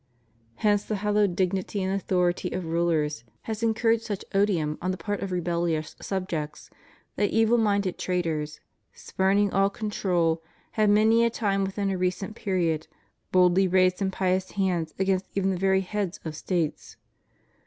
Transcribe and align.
Hence 0.55 0.83
the 0.83 0.95
hallowed 0.95 1.35
dignity 1.35 1.83
and 1.83 1.93
authority 1.93 2.49
of 2.53 2.65
rulers 2.65 3.23
has 3.43 3.61
incurred 3.61 4.01
such 4.01 4.25
odium 4.33 4.79
on 4.81 4.89
the 4.89 4.97
part 4.97 5.19
of 5.21 5.31
rebellious 5.31 5.95
subjects 6.01 6.71
that 7.17 7.29
evil 7.29 7.59
minded 7.59 7.99
traitors, 7.99 8.59
spurning 8.93 9.51
all 9.53 9.69
control, 9.69 10.41
have 10.71 10.89
many 10.89 11.23
a 11.23 11.29
time 11.29 11.63
within 11.63 11.91
a 11.91 11.99
recent 11.99 12.35
period 12.35 12.87
boldly 13.31 13.67
raised 13.67 14.01
impious 14.01 14.53
hands 14.53 14.91
against 14.97 15.27
even 15.35 15.51
the 15.51 15.55
very 15.57 15.81
heads 15.81 16.19
of 16.25 16.35
States. 16.35 16.97